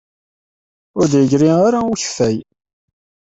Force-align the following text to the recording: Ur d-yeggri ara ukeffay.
Ur 0.97 1.05
d-yeggri 1.11 1.51
ara 1.67 1.79
ukeffay. 1.91 2.37